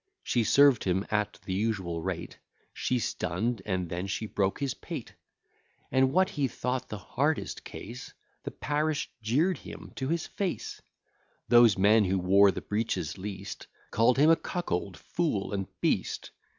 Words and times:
She 0.23 0.43
served 0.43 0.83
him 0.85 1.05
at 1.11 1.37
the 1.45 1.53
usual 1.53 2.01
rate; 2.01 2.39
She 2.73 2.97
stunn'd, 2.97 3.61
and 3.67 3.87
then 3.87 4.07
she 4.07 4.25
broke 4.25 4.59
his 4.59 4.73
pate: 4.73 5.13
And 5.91 6.11
what 6.11 6.29
he 6.31 6.47
thought 6.47 6.89
the 6.89 6.97
hardest 6.97 7.63
case, 7.63 8.11
The 8.41 8.49
parish 8.49 9.11
jeer'd 9.21 9.59
him 9.59 9.91
to 9.97 10.07
his 10.07 10.25
face; 10.25 10.81
Those 11.49 11.77
men 11.77 12.05
who 12.05 12.17
wore 12.17 12.49
the 12.49 12.61
breeches 12.61 13.19
least, 13.19 13.67
Call'd 13.91 14.17
him 14.17 14.31
a 14.31 14.35
cuckold, 14.35 14.97
fool, 14.97 15.53
and 15.53 15.67
beast. 15.81 16.31